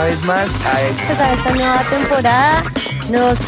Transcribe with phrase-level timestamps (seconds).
[0.00, 2.64] una vez más a esta, Pues a esta nueva temporada
[3.10, 3.38] nos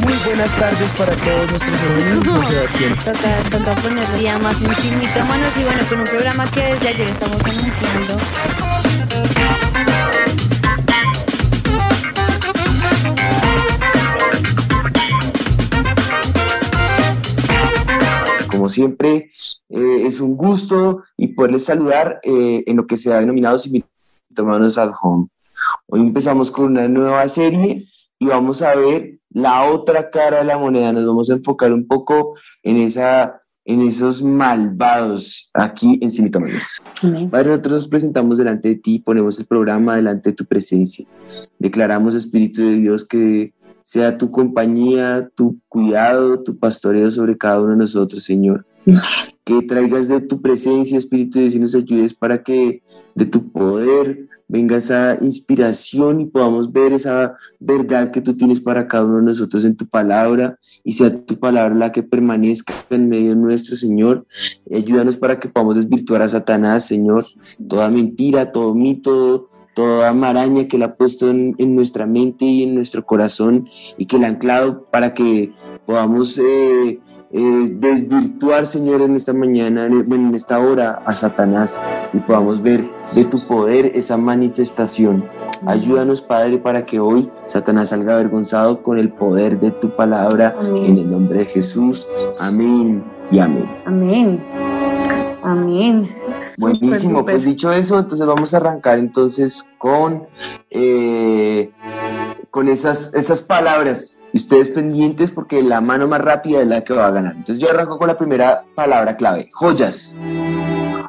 [0.00, 2.48] muy buenas tardes para todos nuestros amigos.
[2.48, 2.98] Sebastián.
[3.04, 7.10] toca, toca ponerle ya más intimito, manos y bueno, con un programa que desde ayer
[7.10, 8.18] estamos anunciando.
[18.50, 19.30] Como siempre,
[19.68, 23.58] eh, es un gusto y poderles saludar eh, en lo que se ha denominado
[24.34, 25.28] Hermanos at Home.
[25.94, 27.86] Hoy empezamos con una nueva serie
[28.18, 30.90] y vamos a ver la otra cara de la moneda.
[30.90, 36.80] Nos vamos a enfocar un poco en, esa, en esos malvados aquí en Cimitámanos.
[37.30, 41.06] Padre, nosotros nos presentamos delante de ti, ponemos el programa delante de tu presencia.
[41.58, 47.72] Declaramos, Espíritu de Dios, que sea tu compañía, tu cuidado, tu pastoreo sobre cada uno
[47.72, 48.64] de nosotros, Señor.
[49.44, 52.82] Que traigas de tu presencia, Espíritu de Dios, y nos ayudes para que
[53.14, 58.86] de tu poder venga esa inspiración y podamos ver esa verdad que tú tienes para
[58.86, 63.08] cada uno de nosotros en tu palabra y sea tu palabra la que permanezca en
[63.08, 64.26] medio nuestro, Señor.
[64.68, 67.24] Y ayúdanos para que podamos desvirtuar a Satanás, Señor,
[67.66, 72.64] toda mentira, todo mito, toda maraña que él ha puesto en, en nuestra mente y
[72.64, 75.50] en nuestro corazón y que la ha anclado para que
[75.86, 77.00] podamos eh,
[77.34, 81.80] eh, desvirtuar, Señor, en esta mañana, en, bueno, en esta hora a Satanás
[82.12, 85.24] y podamos ver de tu poder esa manifestación.
[85.64, 90.84] Ayúdanos, Padre, para que hoy Satanás salga avergonzado con el poder de tu palabra Amén.
[90.84, 92.06] en el nombre de Jesús.
[92.38, 93.70] Amén y amén.
[93.86, 94.44] Amén.
[95.42, 96.10] Amén.
[96.58, 100.26] Buenísimo, pues dicho eso, entonces vamos a arrancar entonces con,
[100.70, 101.70] eh,
[102.50, 104.18] con esas, esas palabras.
[104.32, 107.36] Y ustedes pendientes porque la mano más rápida es la que va a ganar.
[107.36, 110.16] Entonces yo arranco con la primera palabra clave, joyas.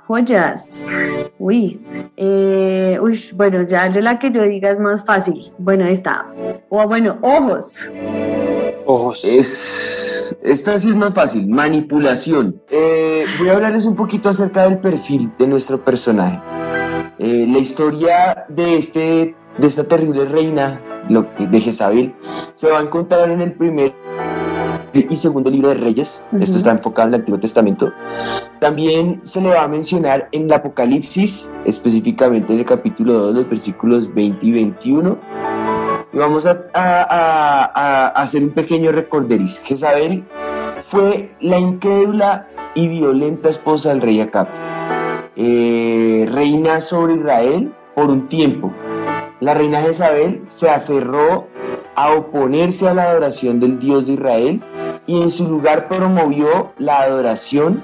[0.07, 0.85] Joyas.
[1.39, 1.79] Uy,
[2.17, 5.51] eh, uy, bueno, ya yo la que yo diga es más fácil.
[5.57, 6.25] Bueno, esta.
[6.69, 7.91] O bueno, ojos.
[8.85, 9.23] Ojos.
[9.23, 12.61] Es, esta sí es más fácil, manipulación.
[12.69, 16.41] Eh, voy a hablarles un poquito acerca del perfil de nuestro personaje.
[17.19, 20.79] Eh, la historia de, este, de esta terrible reina
[21.37, 22.13] de Jezabel
[22.55, 23.93] se va a encontrar en el primer
[24.93, 26.23] y segundo libro de Reyes.
[26.39, 27.91] Esto está enfocado en el Antiguo Testamento.
[28.59, 33.49] También se le va a mencionar en el Apocalipsis, específicamente en el capítulo 2, los
[33.49, 35.17] versículos 20 y 21.
[36.13, 39.59] Y vamos a, a- a- a hacer un pequeño recorderis.
[39.63, 40.23] Jezabel
[40.87, 44.47] fue la incrédula y violenta esposa del rey Acab.
[45.35, 48.71] Eh, reina sobre Israel por un tiempo.
[49.43, 51.47] La reina Jezabel se aferró
[51.95, 54.61] a oponerse a la adoración del Dios de Israel
[55.05, 57.83] y en su lugar promovió la adoración,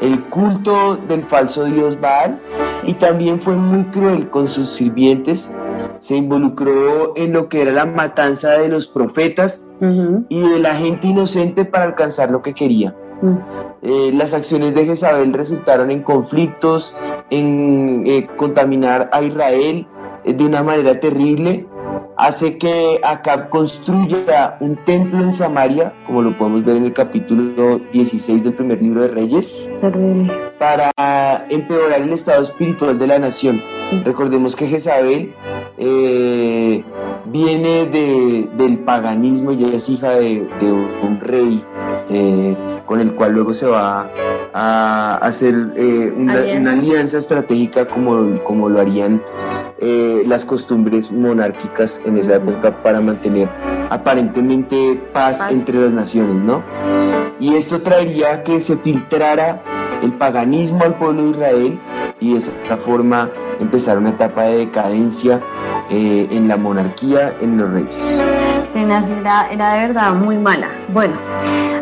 [0.00, 2.40] el culto del falso Dios Baal
[2.84, 5.52] y también fue muy cruel con sus sirvientes.
[6.00, 9.66] Se involucró en lo que era la matanza de los profetas
[10.30, 12.96] y de la gente inocente para alcanzar lo que quería.
[13.20, 13.36] mm,
[13.82, 16.94] Eh, las acciones de Jezabel resultaron en conflictos,
[17.28, 19.86] en eh, contaminar a Israel
[20.32, 21.66] de una manera terrible.
[22.18, 27.78] Hace que Acab construya un templo en Samaria, como lo podemos ver en el capítulo
[27.92, 30.32] 16 del primer libro de Reyes, terrible.
[30.58, 33.60] para empeorar el estado espiritual de la nación.
[34.04, 35.34] Recordemos que Jezabel
[35.78, 36.82] eh,
[37.26, 41.62] viene de- del paganismo y es hija de, de un rey
[42.10, 44.08] eh, con el cual luego se va
[44.52, 46.60] a hacer eh, una, Alianza.
[46.60, 49.22] una alianza estratégica como, como lo harían
[49.78, 53.48] eh, las costumbres monárquicas en esa época para mantener
[53.90, 55.52] aparentemente paz, Paz.
[55.52, 56.62] entre las naciones, ¿no?
[57.38, 59.62] Y esto traería que se filtrara
[60.02, 61.78] el paganismo al pueblo de Israel
[62.20, 63.28] y de esa forma
[63.60, 65.40] empezar una etapa de decadencia
[65.90, 68.22] eh, en la monarquía, en los reyes.
[68.76, 70.68] Era, era de verdad muy mala.
[70.88, 71.16] Bueno,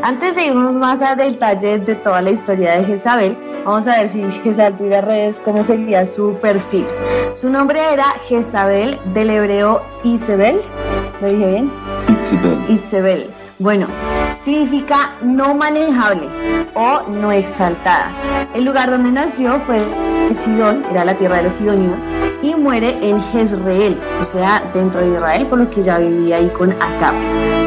[0.03, 4.09] antes de irnos más a detalle de toda la historia de Jezabel, vamos a ver
[4.09, 6.87] si Jezabel tuviera redes, cómo sería su perfil.
[7.33, 10.61] Su nombre era Jezabel del hebreo Isabel.
[11.21, 11.73] ¿Lo dije bien?
[12.09, 12.65] Itzibel.
[12.69, 13.31] Itzebel.
[13.59, 13.89] Bueno,
[14.45, 16.29] significa no manejable
[16.75, 18.11] o no exaltada.
[18.55, 19.79] El lugar donde nació fue
[20.35, 22.05] Sidón, era la tierra de los sidonios,
[22.43, 26.49] y muere en Jezreel, o sea, dentro de Israel, por lo que ya vivía ahí
[26.49, 27.15] con Acab.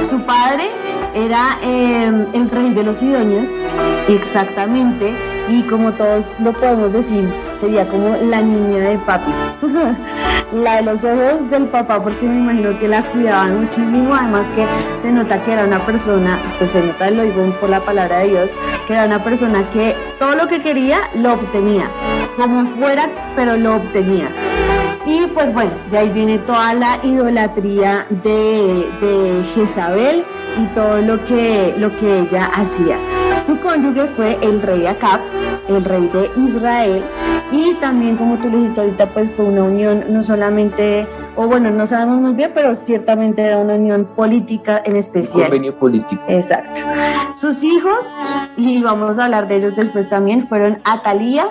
[0.08, 0.70] Su padre
[1.16, 3.50] era eh, el rey de los sidonios,
[4.08, 5.16] exactamente,
[5.50, 7.28] y como todos lo podemos decir,
[7.60, 9.32] sería como la niña de papi.
[10.54, 14.66] la de los ojos del papá, porque me imagino que la cuidaban muchísimo, además que
[15.02, 18.30] se nota que era una persona, pues se nota, lo digo por la palabra de
[18.30, 18.52] Dios,
[18.88, 21.90] que era una persona que todo lo que quería lo obtenía,
[22.36, 24.30] como fuera, pero lo obtenía.
[25.06, 30.24] Y pues bueno, de ahí viene toda la idolatría de, de Jezabel
[30.58, 32.98] y todo lo que, lo que ella hacía.
[33.48, 35.22] Su cónyuge fue el rey Acab,
[35.70, 37.02] el rey de Israel,
[37.50, 41.08] y también, como tú lo dijiste ahorita, pues fue una unión no solamente,
[41.38, 45.44] o bueno, no sabemos muy bien, pero ciertamente era una unión política en especial.
[45.44, 46.22] Convenio político.
[46.28, 46.82] Exacto.
[47.34, 48.14] Sus hijos,
[48.58, 51.46] y vamos a hablar de ellos después también, fueron Atalía,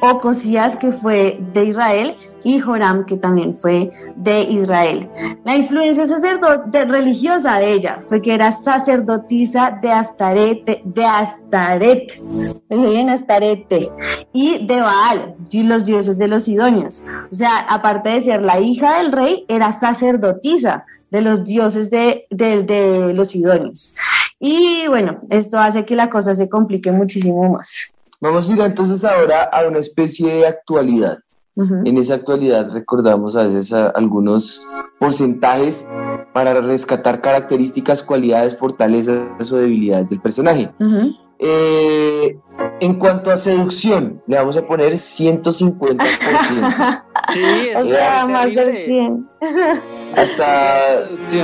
[0.00, 5.08] Ocosías, que fue de Israel, y Joram, que también fue de Israel.
[5.44, 12.22] La influencia sacerdote religiosa de ella fue que era sacerdotisa de Astarete, de Astaret,
[12.68, 13.90] bien Astarete,
[14.32, 17.02] y de Baal, los dioses de los idóneos.
[17.30, 22.26] O sea, aparte de ser la hija del rey, era sacerdotisa de los dioses de,
[22.30, 23.94] de los idóneos.
[24.38, 27.92] Y bueno, esto hace que la cosa se complique muchísimo más.
[28.20, 31.18] Vamos a ir entonces ahora a una especie de actualidad.
[31.56, 34.60] En esa actualidad recordamos a veces a- algunos
[34.98, 35.86] porcentajes
[36.32, 40.70] para rescatar características, cualidades, fortalezas o debilidades del personaje.
[41.38, 42.38] Eh,
[42.80, 45.98] en cuanto a seducción, le vamos a poner 150%.
[47.32, 47.40] Sí,
[47.74, 49.28] O es sea, más del 100.
[50.16, 51.42] Hasta se,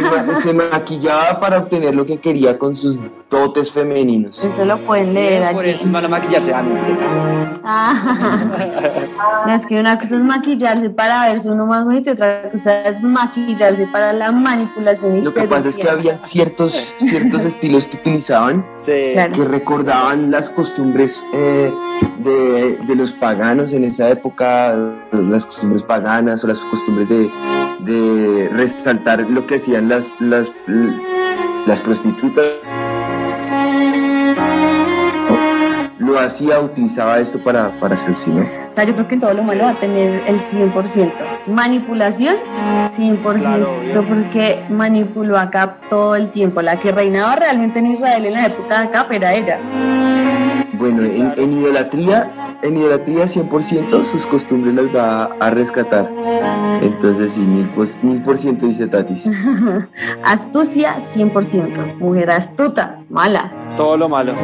[0.00, 3.00] ma- se maquillaba para obtener lo que quería con sus
[3.30, 4.42] dotes femeninos.
[4.42, 5.70] Eso lo pueden Sí, leer por allí.
[5.70, 6.52] eso es mala maquillarse.
[6.52, 7.60] Ah, no.
[7.62, 12.50] Ah, no, es que una cosa es maquillarse para verse uno más bonito y otra
[12.50, 17.44] cosa es maquillarse para la manipulación y Lo que pasa es que había ciertos, ciertos
[17.44, 18.92] estilos que utilizaban Sí.
[19.34, 21.70] Que recordaban las costumbres eh,
[22.24, 24.74] de, de los paganos en esa época,
[25.12, 27.30] las costumbres paganas o las costumbres de,
[27.80, 30.52] de resaltar lo que hacían las, las,
[31.66, 32.46] las prostitutas.
[35.98, 38.42] Lo hacía, utilizaba esto para, para seducir, ¿no?
[38.42, 41.12] O sea, yo creo que todo lo malo va a tener el 100%.
[41.48, 42.36] Manipulación,
[42.96, 46.62] 100%, Claro, porque manipuló a Cap todo el tiempo.
[46.62, 49.58] La que reinaba realmente en Israel en la época de Cap era ella.
[50.78, 51.42] Bueno, Sí, en, claro.
[51.42, 52.30] en idolatría,
[52.62, 56.10] en idolatría 100% sus costumbres las va a rescatar.
[56.82, 57.70] Entonces sí, mil,
[58.02, 59.28] mil por ciento dice Tatis.
[60.24, 61.96] Astucia, 100%.
[61.98, 63.52] Mujer astuta, mala.
[63.76, 64.34] Todo lo malo.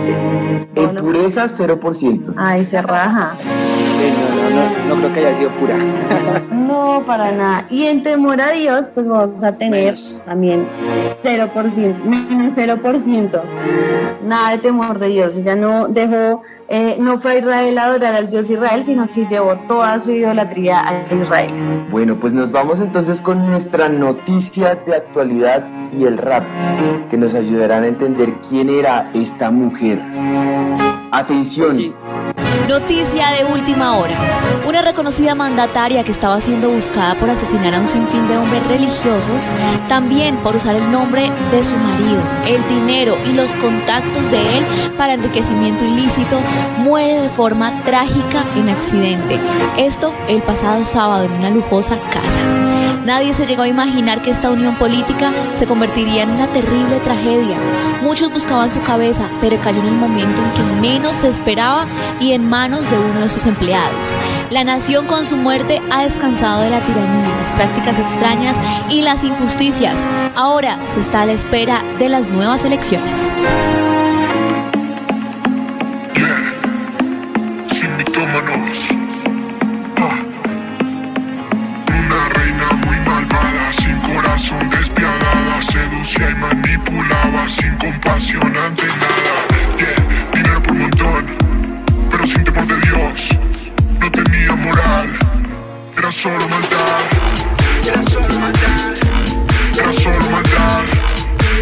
[0.75, 2.35] En pureza 0%.
[2.37, 3.35] Ay, se raja.
[3.67, 5.77] Sí, no, no, no, no creo que haya sido pura.
[6.65, 7.67] No, para nada.
[7.69, 10.19] Y en temor a Dios, pues vamos a tener Menos.
[10.25, 10.67] también
[11.23, 13.43] 0%, menos 0%.
[14.25, 15.37] Nada de temor de Dios.
[15.37, 19.27] Ella no dejó, eh, no fue a Israel a adorar al Dios Israel, sino que
[19.27, 21.87] llevó toda su idolatría a Israel.
[21.91, 26.45] Bueno, pues nos vamos entonces con nuestra noticia de actualidad y el rap,
[27.11, 30.01] que nos ayudarán a entender quién era esta mujer.
[31.15, 31.95] Atención, Sí.
[32.69, 34.17] Noticia de última hora.
[34.67, 39.49] Una reconocida mandataria que estaba siendo buscada por asesinar a un sinfín de hombres religiosos,
[39.89, 44.65] también por usar el nombre de su marido, el dinero y los contactos de él
[44.99, 46.41] para enriquecimiento ilícito,
[46.79, 49.39] muere de forma trágica en accidente.
[49.77, 52.64] Esto el pasado sábado en una lujosa casa.
[53.05, 57.57] Nadie se llegó a imaginar que esta unión política se convertiría en una terrible tragedia.
[58.03, 61.87] Muchos buscaban su cabeza, pero cayó en el momento en que menos se esperaba
[62.19, 64.15] y en manos de uno de sus empleados.
[64.51, 68.57] La nación con su muerte ha descansado de la tiranía, las prácticas extrañas
[68.89, 69.97] y las injusticias.
[70.35, 73.29] Ahora se está a la espera de las nuevas elecciones.
[86.17, 89.35] Y manipulaba sin compasión ante nada.
[89.79, 91.27] Yeah, dinero por montón,
[92.11, 93.29] pero sin temor de Dios.
[94.01, 95.09] No tenía moral,
[95.97, 97.01] era solo maldad.
[97.87, 98.95] Era solo maldad.
[99.77, 100.85] Era solo maldad.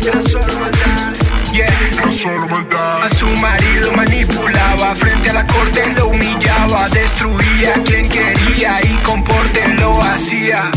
[0.07, 1.13] Era solo maldad.
[1.53, 1.69] Yeah.
[1.93, 3.03] Era solo maldad.
[3.05, 8.95] A su marido manipulaba, frente a la corte lo humillaba, destruía a quien quería y
[9.03, 10.71] con porte lo hacía.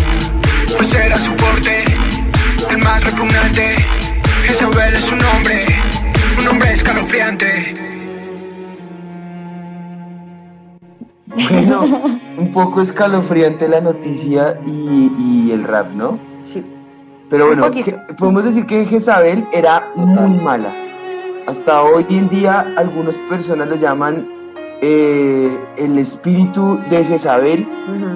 [0.78, 1.84] Pues era su porte,
[2.70, 3.76] el más repugnante.
[4.44, 5.66] Jezabel es su nombre,
[6.40, 7.74] un hombre escalofriante.
[11.28, 16.20] bueno, un poco escalofriante la noticia y, y el rap, ¿no?
[16.44, 16.64] Sí.
[17.30, 17.72] Pero Un bueno,
[18.18, 20.70] podemos decir que Jezabel era muy mala.
[21.48, 24.28] Hasta hoy en día algunas personas lo llaman
[24.82, 27.68] eh, el espíritu de Jezabel,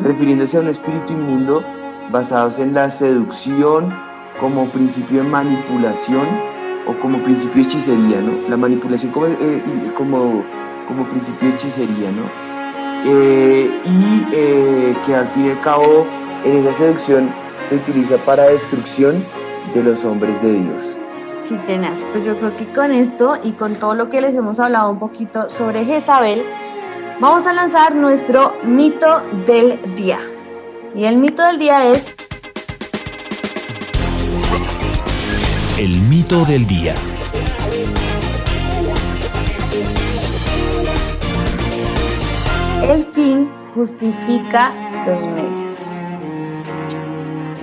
[0.03, 1.63] refiriéndose a un espíritu inmundo
[2.11, 3.93] basados en la seducción
[4.39, 6.27] como principio de manipulación
[6.87, 8.49] o como principio de hechicería, ¿no?
[8.49, 9.61] La manipulación como, eh,
[9.97, 10.43] como,
[10.87, 12.49] como principio de hechicería, ¿no?
[13.05, 16.05] eh, y eh, que al fin y al cabo
[16.43, 17.29] en esa seducción
[17.67, 19.23] se utiliza para destrucción
[19.73, 20.85] de los hombres de Dios.
[21.39, 22.03] Sí, tenaz.
[22.11, 24.99] Pues yo creo que con esto y con todo lo que les hemos hablado un
[24.99, 26.43] poquito sobre Jezabel,
[27.19, 30.19] vamos a lanzar nuestro mito del día.
[30.95, 32.15] Y el mito del día es
[36.29, 36.93] Del día.
[42.83, 44.71] el fin justifica
[45.05, 45.75] los medios.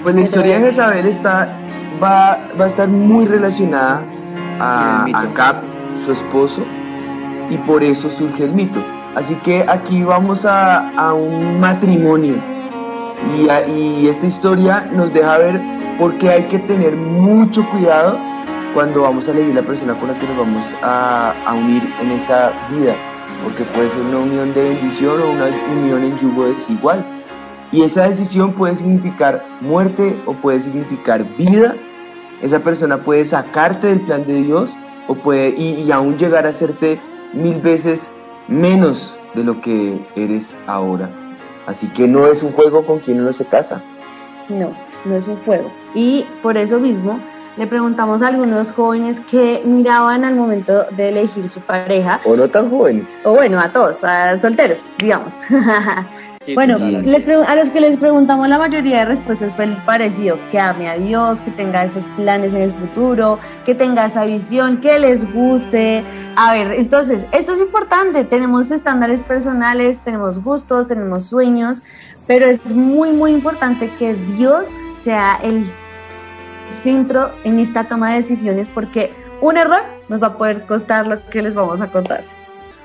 [0.02, 1.48] Pues la historia de Jezabel está,
[2.02, 4.02] va, va a estar muy relacionada
[4.60, 5.18] a, El mito.
[5.18, 5.56] a Cap,
[6.04, 6.62] su esposo,
[7.50, 8.78] y por eso surge el mito.
[9.14, 12.34] Así que aquí vamos a, a un matrimonio
[13.38, 15.60] y, a- y esta historia nos deja ver
[15.98, 18.18] por qué hay que tener mucho cuidado
[18.76, 22.10] cuando vamos a elegir la persona con la que nos vamos a, a unir en
[22.10, 22.94] esa vida,
[23.42, 25.46] porque puede ser una unión de bendición o una
[25.80, 27.02] unión en yugo desigual.
[27.72, 31.74] Y esa decisión puede significar muerte o puede significar vida.
[32.42, 34.76] Esa persona puede sacarte del plan de Dios
[35.08, 36.98] o puede y, y aún llegar a hacerte
[37.32, 38.10] mil veces
[38.46, 41.08] menos de lo que eres ahora.
[41.66, 43.80] Así que no es un juego con quien uno se casa.
[44.50, 44.68] No,
[45.06, 45.70] no es un juego.
[45.94, 47.18] Y por eso mismo
[47.56, 52.48] le preguntamos a algunos jóvenes que miraban al momento de elegir su pareja, O no
[52.48, 53.18] tan jóvenes.
[53.24, 55.42] o bueno, a todos, a solteros, digamos.
[56.42, 60.38] Sí, Bueno, les a los que les preguntamos la mayoría de respuestas fue el parecido,
[60.52, 64.80] que ame a Dios, que tenga esos planes en el futuro, que tenga esa visión,
[64.80, 66.04] que les guste.
[66.36, 71.82] A ver, entonces, esto es importante, tenemos estándares personales, tenemos gustos, tenemos sueños,
[72.28, 75.64] pero es muy, muy importante que Dios sea el
[76.68, 81.24] centro en esta toma de decisiones porque un error nos va a poder costar lo
[81.28, 82.22] que les vamos a contar.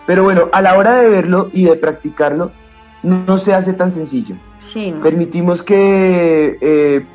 [0.07, 2.51] Pero bueno, a la hora de verlo y de practicarlo,
[3.03, 4.35] no, se hace tan sencillo.
[4.59, 5.01] Sí, ¿no?
[5.01, 7.05] Permitimos que, eh,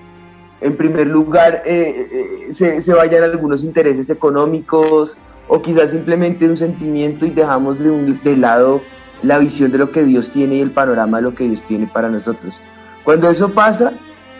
[0.60, 2.08] en primer lugar, eh,
[2.48, 5.18] eh, se, se vayan algunos intereses económicos
[5.48, 8.80] o quizás simplemente un sentimiento y dejamos de, un- de lado
[9.22, 11.86] la visión de lo que Dios tiene y el panorama de lo que Dios tiene
[11.86, 12.58] para nosotros.
[13.04, 13.92] Cuando eso pasa,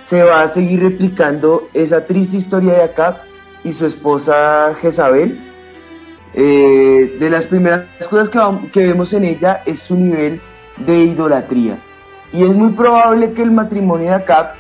[0.07, 3.17] se va a seguir replicando esa triste historia de Acab
[3.65, 5.37] y su esposa Jezabel.
[6.35, 8.29] Eh, de las primeras cosas
[8.73, 10.41] que, vemos en ella es su nivel
[10.87, 11.77] de idolatría.
[12.33, 14.53] Y es muy probable que el matrimonio de Acab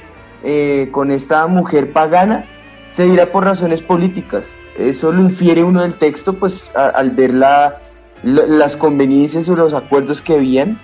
[0.42, 2.44] eh, con esta mujer pagana
[2.88, 4.50] se diera por razones políticas.
[4.78, 7.78] Eso lo infiere uno del texto, pues al ver la-
[8.24, 10.78] la- las conveniencias o los acuerdos que habían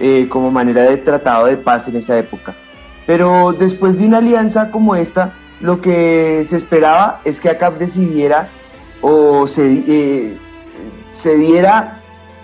[0.00, 2.54] eh, como manera de tratado de paz en esa época.
[3.06, 8.48] Pero después de una alianza como esta, lo que se esperaba es que Acab decidiera
[9.00, 10.36] o se, eh,
[11.16, 11.98] se diera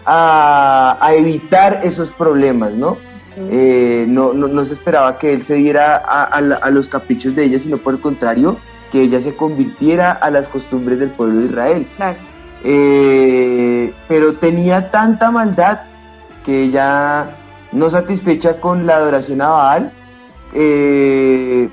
[0.05, 2.97] a, a evitar esos problemas, ¿no?
[3.37, 6.89] Eh, no, no, no se esperaba que él se diera a, a la- a los
[6.89, 8.57] caprichos de ella, sino por el contrario,
[8.91, 11.87] que ella se convirtiera a las costumbres del pueblo de Israel.
[11.97, 12.17] Claro.
[12.65, 15.81] Eh, pero tenía tanta maldad
[16.45, 17.31] que ella,
[17.71, 19.93] no satisfecha con la adoración a Baal,
[20.55, 21.69] eh,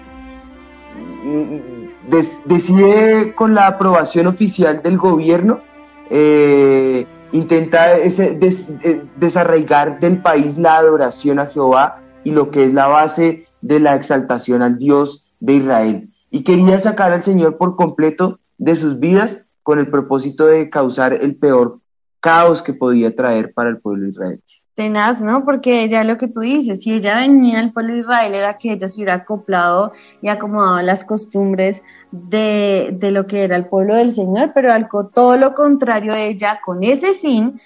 [2.45, 5.61] decide con la aprobación oficial del gobierno
[6.09, 12.87] eh, intenta eh, desarraigar del país la adoración a Jehová y lo que es la
[12.87, 16.09] base de la exaltación al Dios de Israel.
[16.29, 21.13] Y quería sacar al Señor por completo de sus vidas con el propósito de causar
[21.13, 21.79] el peor
[22.19, 24.43] caos que podía traer para el pueblo de Israel.
[24.75, 25.45] Tenaz, ¿no?
[25.45, 28.73] Porque ella lo que tú dices, si ella venía al pueblo de Israel era que
[28.73, 33.95] ella se hubiera acoplado y acomodado las costumbres de, de lo que era el pueblo
[33.95, 37.59] del Señor, pero algo todo lo contrario ella, con ese fin,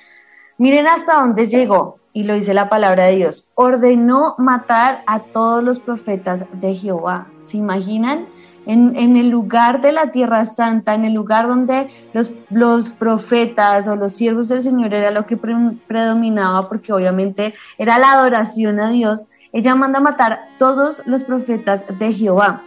[0.57, 5.63] miren hasta dónde llegó, y lo dice la palabra de Dios, ordenó matar a todos
[5.63, 7.27] los profetas de Jehová.
[7.43, 8.27] ¿Se imaginan?
[8.71, 13.95] En, el lugar de la tierra santa, en el lugar donde los, los profetas o
[13.95, 18.89] los siervos del Señor era lo que pre- predominaba, porque obviamente era la adoración a
[18.91, 22.61] Dios, ella manda matar todos los profetas de Jehová.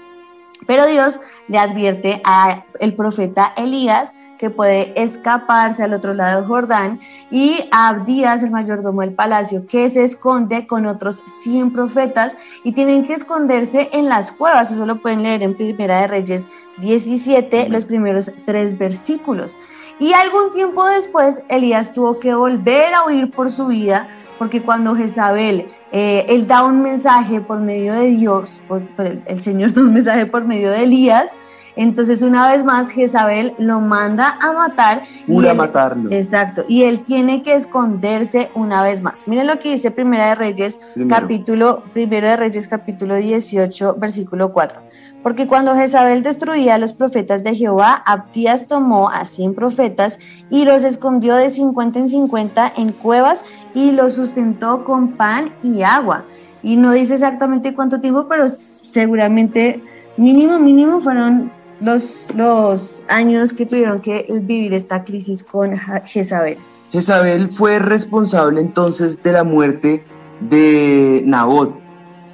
[0.66, 6.48] Pero Dios le advierte a el profeta Elías que puede escaparse al otro lado del
[6.48, 7.00] Jordán
[7.30, 12.72] y a Abdías, el mayordomo del palacio, que se esconde con otros 100 profetas y
[12.72, 14.72] tienen que esconderse en las cuevas.
[14.72, 19.56] Eso lo pueden leer en Primera de Reyes 17, los primeros tres versículos.
[20.00, 24.08] Y algún tiempo después, Elías tuvo que volver a huir por su vida,
[24.42, 29.40] porque cuando Jezabel, eh, él da un mensaje por medio de Dios, por, el, el
[29.40, 31.30] Señor da un mensaje por medio de Elías,
[31.76, 35.02] Entonces, una vez más, Jezabel lo manda a matar.
[35.26, 36.10] y él- matarlo.
[36.10, 39.26] Exacto, y él tiene que esconderse una vez más.
[39.26, 41.20] Miren lo que dice Primera de Reyes, Primero.
[41.20, 44.80] capítulo, Primero de Reyes, capítulo 18, versículo 4.
[45.22, 50.18] Porque cuando Jezabel destruía a los profetas de Jehová, Abdías tomó a 100 profetas
[50.50, 55.82] y los escondió de 50 en 50 en cuevas y los sustentó con pan y
[55.82, 56.24] agua.
[56.62, 59.82] Y no dice exactamente cuánto tiempo, pero seguramente
[60.16, 61.50] mínimo, mínimo fueron
[61.82, 66.56] los, los años que tuvieron que vivir esta crisis con Jezabel.
[66.92, 70.04] Jezabel fue responsable entonces de la muerte
[70.40, 71.74] de Nabot,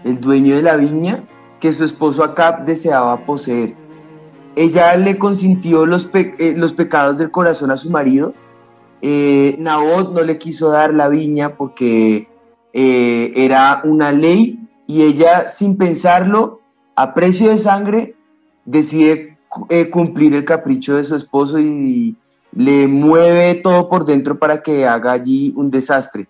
[0.04, 1.22] el dueño de la viña
[1.60, 3.74] que su esposo Acab deseaba poseer.
[4.56, 8.34] Ella le consintió los, pe- eh, los pecados del corazón a su marido.
[9.02, 12.28] Eh, Nabot no le quiso dar la viña porque
[12.72, 16.60] eh, era una ley y ella sin pensarlo,
[16.96, 18.16] a precio de sangre,
[18.64, 19.37] decide
[19.68, 22.16] eh, cumplir el capricho de su esposo y
[22.52, 26.28] le mueve todo por dentro para que haga allí un desastre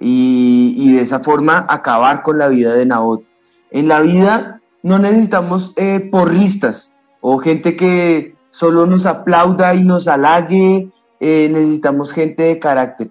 [0.00, 3.22] y, de esa forma acabar con la vida de Nabot.
[3.70, 10.08] En la vida no necesitamos eh, porristas o gente que solo nos aplauda y nos
[10.08, 10.88] halague,
[11.20, 13.10] eh, necesitamos gente de carácter,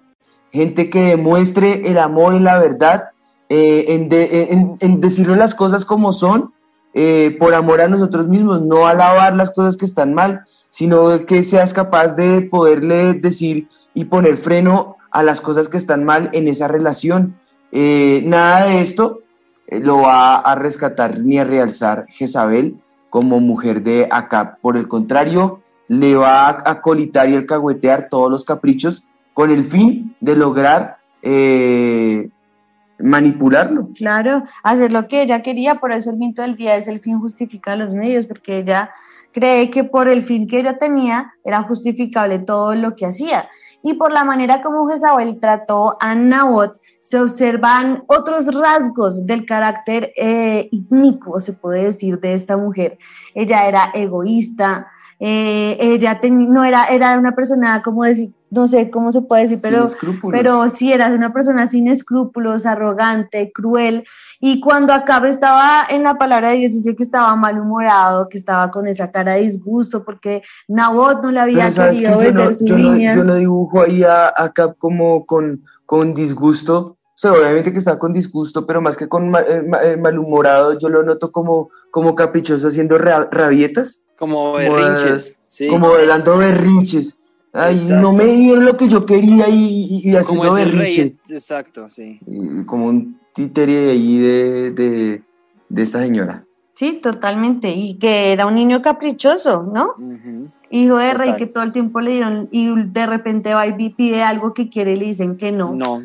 [0.50, 3.10] gente que demuestre el amor y la verdad,
[3.48, 6.52] eh, en, de- en decirle las cosas como son,
[7.00, 11.44] eh, por amor a nosotros mismos, no alabar las cosas que están mal, sino que
[11.44, 16.48] seas capaz de poderle decir y poner freno a las cosas que están mal en
[16.48, 17.36] esa relación.
[17.70, 19.20] Eh, nada de esto
[19.68, 22.74] eh, lo va a rescatar ni a realzar Jezabel
[23.10, 24.58] como mujer de Acab.
[24.60, 30.16] Por el contrario, le va a acolitar y alcahuetear todos los caprichos con el fin
[30.18, 30.96] de lograr
[32.98, 33.90] manipularlo.
[33.94, 37.20] Claro, hacer lo que ella quería, por eso el mito del día es el fin
[37.20, 38.90] justifica los medios, porque ella
[39.32, 43.48] cree que por el fin que ella tenía era justificable todo lo que hacía.
[43.82, 50.12] Y por la manera como Jezabel trató a Nabot, se observan otros rasgos del carácter
[50.16, 50.68] eh,
[51.38, 52.98] se puede decir, de esta mujer.
[53.34, 54.88] Ella era egoísta,
[55.20, 59.42] eh, ella teni- no era, era una persona, como decir, no sé cómo se puede
[59.42, 59.86] decir, pero
[60.32, 64.04] pero sí era una persona sin escrúpulos, arrogante, cruel.
[64.40, 68.70] Y cuando Acab estaba en la palabra de Dios, dice que estaba malhumorado, que estaba
[68.70, 72.64] con esa cara de disgusto, porque Nabot no le había que querido yo no, su
[72.64, 73.14] yo, no, viña.
[73.14, 76.94] yo no dibujo ahí a, a Cap como con, con disgusto.
[77.14, 80.78] O sea, obviamente que está con disgusto, pero más que con ma- eh, eh, malhumorado,
[80.78, 85.68] yo lo noto como, como caprichoso haciendo ra- rabietas, Como berrinches, sí.
[85.68, 87.18] como dando berrinches.
[87.52, 88.02] Ay, Exacto.
[88.02, 91.02] no me dieron lo que yo quería y, y, y como haciendo berrinche.
[91.02, 91.18] rey.
[91.30, 92.20] Exacto, sí.
[92.26, 95.22] Y como un títere ahí de, de,
[95.68, 96.44] de esta señora.
[96.74, 97.70] Sí, totalmente.
[97.70, 99.94] Y que era un niño caprichoso, ¿no?
[100.70, 101.36] Hijo de rey Total.
[101.36, 104.92] que todo el tiempo le dieron y de repente va y pide algo que quiere
[104.92, 105.72] y le dicen que no.
[105.72, 106.02] No.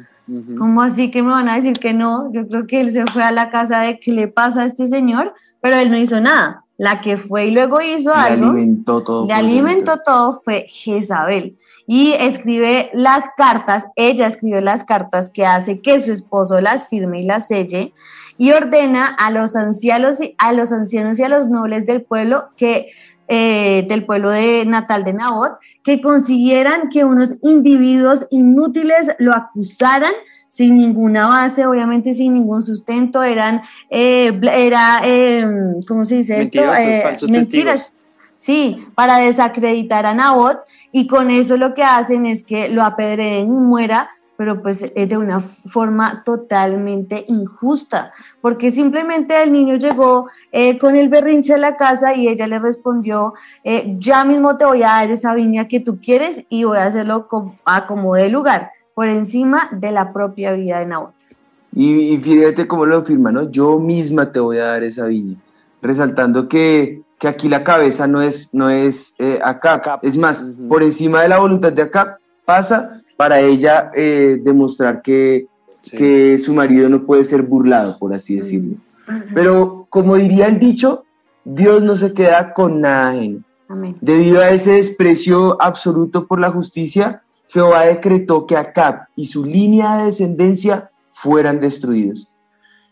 [0.58, 2.32] ¿Cómo así que me van a decir que no?
[2.32, 4.88] Yo creo que él se fue a la casa de qué le pasa a este
[4.88, 6.62] señor, pero él no hizo nada.
[6.77, 9.27] La que fue y luego hizo Le algo, alimentó todo.
[9.27, 11.57] le alimentó todo fue Jezabel.
[11.86, 17.21] Y escribe las cartas, ella escribe las cartas que hace que su esposo las firme
[17.21, 17.93] y las selle
[18.38, 22.49] y ordena a los ancianos y a los ancianos y a los nobles del pueblo
[22.57, 22.88] que
[23.27, 30.13] eh, del pueblo de natal de Nabot que consiguieran que unos individuos inútiles lo acusaran
[30.53, 35.47] sin ninguna base, obviamente sin ningún sustento, eran, eh, era, eh,
[35.88, 36.59] ¿cómo se dice esto?
[36.62, 37.95] Eh, falsos mentiras.
[38.36, 40.59] Sí, para desacreditar a Nabot
[40.91, 45.08] y con eso lo que hacen es que lo apedreen y muera, pero pues eh,
[45.08, 51.58] de una forma totalmente injusta, porque simplemente el niño llegó eh, con el berrinche a
[51.58, 55.67] la casa y ella le respondió, eh, ya mismo te voy a dar esa viña
[55.67, 57.28] que tú quieres y voy a hacerlo
[57.65, 61.13] a como de lugar, por encima de la propia vida de Nabot.
[61.76, 63.50] Y, y fíjate cómo lo afirma, ¿no?
[63.50, 65.38] Yo misma te voy a dar esa viña.
[65.82, 69.39] Resaltando que, que aquí la cabeza no es, no es eh.
[69.43, 70.00] Acab.
[70.04, 75.47] Es más, por encima de la voluntad de Acab pasa para ella eh, demostrar que,
[75.82, 75.97] Sí.
[75.97, 78.78] que su marido no puede ser burlado, por así decirlo.
[79.36, 81.04] Pero como diría el dicho,
[81.43, 83.41] Dios no se queda con nada ajeno.
[83.67, 83.95] Amén.
[83.99, 89.97] Debido a ese desprecio absoluto por la justicia, Jehová decretó que Acab y su línea
[89.97, 92.30] de descendencia fueran destruidos.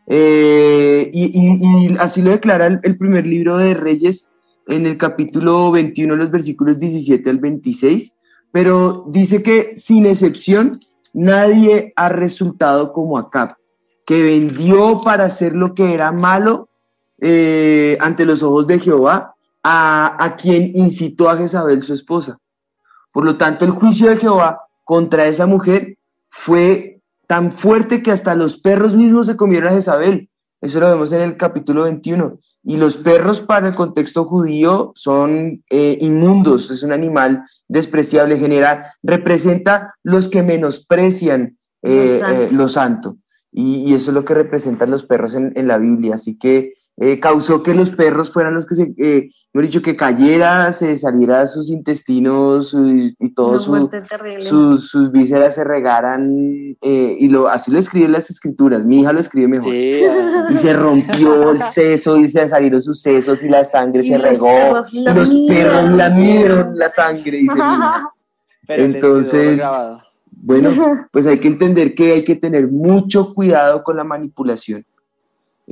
[0.08, 4.28] Eh, y, y- y así lo declara el, el primer libro de Reyes
[4.68, 8.14] en el capítulo 21, los versículos 17 al 26,
[8.52, 10.80] pero dice que sin excepción
[11.14, 13.56] nadie ha resultado como Acab,
[14.06, 16.70] que vendió para hacer lo que era malo
[17.20, 22.40] eh, ante los ojos de Jehová a, a quien incitó a Jezabel, su esposa.
[23.12, 25.98] Por lo tanto, el juicio de Jehová contra esa mujer
[26.30, 30.30] fue tan fuerte que hasta los perros mismos se comieron a Jezabel.
[30.60, 32.40] Eso lo vemos en el capítulo 21.
[32.64, 38.94] Y los perros para el contexto judío son eh, inmundos, es un animal despreciable, genera,
[39.02, 42.42] representa los que menosprecian eh, Lo santo.
[42.44, 43.18] eh, lo santo.
[43.52, 46.16] Y, y eso es lo que representan los perros en, en la Biblia.
[46.16, 49.96] Así que eh, causó que los perros fueran los que se, eh, mejor dicho, que
[49.96, 53.90] cayera, se saliera sus intestinos y, y todo Una
[54.40, 56.30] su, sus, sus vísceras se regaran,
[56.80, 58.86] eh, y lo, así lo escriben las escrituras.
[58.86, 59.72] Mi hija lo escribe mejor.
[59.72, 59.90] Sí,
[60.52, 64.20] Y se rompió el seso y se salieron sus sesos y la sangre Y se
[64.20, 64.46] los regó.
[64.46, 67.42] perros y los perros lamieron la sangre.
[67.42, 68.12] Mi hija.
[68.68, 69.60] pero Entonces-.
[70.44, 70.70] Bueno,
[71.12, 74.86] pues hay que entender que hay que tener mucho cuidado con la manipulación.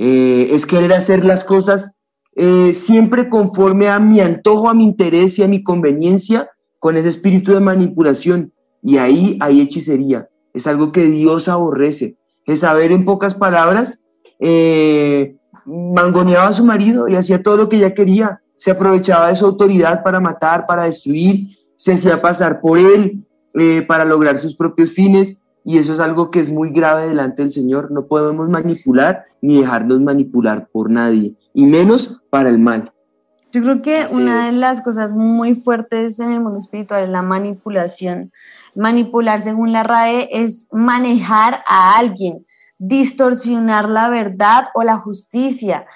[0.02, 1.92] Eh, es querer hacer las cosas
[2.34, 7.10] eh, siempre conforme a mi antojo, a mi interés y a mi conveniencia, con ese
[7.10, 8.50] espíritu de manipulación.
[8.82, 10.30] Y ahí hay hechicería.
[10.54, 12.16] Es algo que Dios aborrece.
[12.46, 14.02] Es saber, en pocas palabras,
[14.38, 15.36] eh,
[15.66, 18.40] mangoneaba a su marido y hacía todo lo que ella quería.
[18.56, 23.82] Se aprovechaba de su autoridad para matar, para destruir, se hacía pasar por él eh,
[23.82, 25.36] para lograr sus propios fines.
[25.70, 27.92] Y eso es algo que es muy grave delante del Señor.
[27.92, 32.92] No podemos manipular ni dejarnos manipular por nadie, y menos para el mal.
[33.52, 34.54] Yo creo que Así una es.
[34.54, 38.32] de las cosas muy fuertes en el mundo espiritual es la manipulación.
[38.74, 42.44] Manipular, según la RAE, es manejar a alguien,
[42.78, 45.86] distorsionar la verdad o la justicia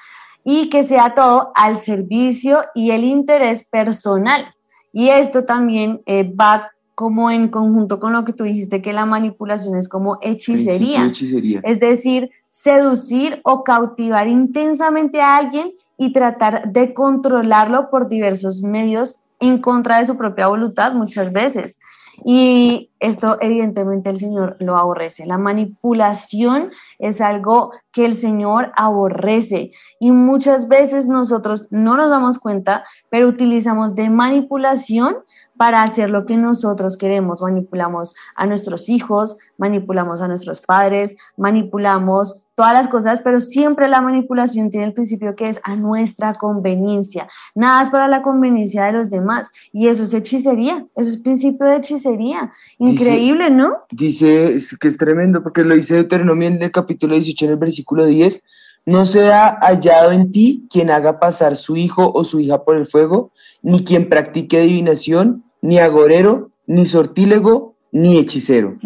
[0.45, 4.55] y que sea todo al servicio y el interés personal.
[4.93, 9.07] Y esto también eh, va como en conjunto con lo que tú dijiste, que la
[9.07, 11.07] manipulación es como hechicería.
[11.07, 11.61] Hechicería.
[11.65, 19.21] Es decir, seducir o cautivar intensamente a alguien y tratar de controlarlo por diversos medios
[19.41, 21.79] en contra de su propia voluntad muchas veces.
[22.25, 25.27] Y esto evidentemente el Señor lo aborrece.
[25.27, 32.39] La manipulación es algo que el Señor aborrece y muchas veces nosotros no nos damos
[32.39, 35.17] cuenta, pero utilizamos de manipulación
[35.57, 37.43] para hacer lo que nosotros queremos.
[37.43, 44.01] Manipulamos a nuestros hijos, manipulamos a nuestros padres, manipulamos todas las cosas, pero siempre la
[44.01, 47.27] manipulación tiene el principio que es a nuestra conveniencia.
[47.55, 49.51] Nada es para la conveniencia de los demás.
[49.73, 52.53] Y eso es hechicería, eso es principio de hechicería.
[53.03, 53.85] Increíble, ¿no?
[53.91, 57.57] Dice es que es tremendo, porque lo dice Deuteronomio en el capítulo 18, en el
[57.57, 58.43] versículo 10.
[58.87, 62.87] No sea hallado en ti quien haga pasar su hijo o su hija por el
[62.87, 63.31] fuego,
[63.63, 68.77] ni quien practique adivinación, ni agorero, ni sortílego, ni hechicero.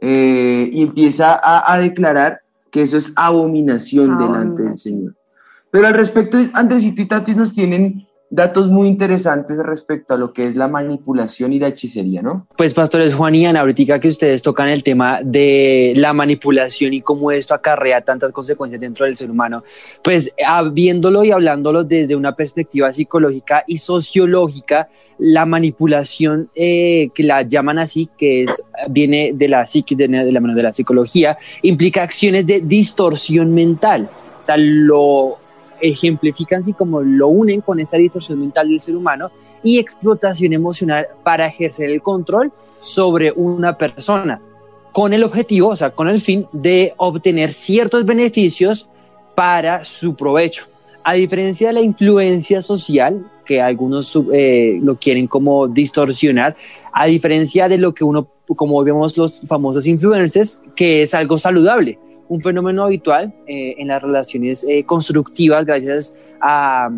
[0.00, 4.76] Eh, y empieza a, a declarar que eso es abominación delante del Abominación.
[4.76, 5.16] Señor.
[5.70, 10.46] Pero al respecto, Andresito y Tati nos tienen datos muy interesantes respecto a lo que
[10.46, 12.46] es la manipulación y la hechicería, ¿no?
[12.56, 17.02] Pues pastores Juan y Ana, ahorita que ustedes tocan el tema de la manipulación y
[17.02, 19.64] cómo esto acarrea tantas consecuencias dentro del ser humano,
[20.02, 24.88] pues ah, viéndolo y hablándolo desde una perspectiva psicológica y sociológica,
[25.18, 30.32] la manipulación eh, que la llaman así, que es, viene de la psique, de, de
[30.32, 34.08] la mano de la psicología, implica acciones de distorsión mental.
[34.42, 35.38] O sea, lo
[35.80, 39.30] ejemplifican así como lo unen con esta distorsión mental del ser humano
[39.62, 44.40] y explotación emocional para ejercer el control sobre una persona
[44.92, 48.88] con el objetivo, o sea, con el fin de obtener ciertos beneficios
[49.34, 50.66] para su provecho.
[51.04, 56.56] A diferencia de la influencia social, que algunos eh, lo quieren como distorsionar,
[56.92, 61.98] a diferencia de lo que uno, como vemos los famosos influencers, que es algo saludable,
[62.30, 66.88] un fenómeno habitual eh, en las relaciones eh, constructivas, gracias a,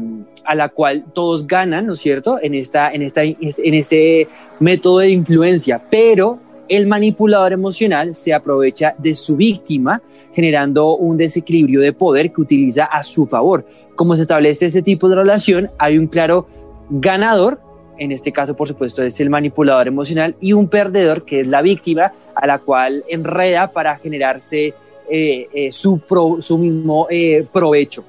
[0.55, 4.29] la cual todos ganan, ¿no es cierto?, en, esta, en, este
[4.61, 10.03] método de influencia, pero el manipulador emocional se aprovecha de su víctima,
[10.35, 13.65] generando un desequilibrio de poder que utiliza a su favor.
[13.95, 16.47] Como se establece ese tipo de relación, hay un claro
[16.91, 17.59] ganador,
[17.99, 21.63] en este caso por supuesto es el manipulador emocional, y un perdedor que es la
[21.63, 24.75] víctima a la cual enreda para generarse
[25.09, 28.05] eh, eh, su, pro, su, mismo eh, provecho.